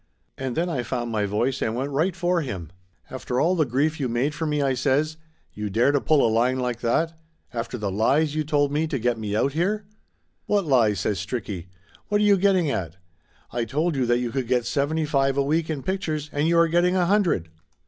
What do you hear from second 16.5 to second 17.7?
are getting a hundred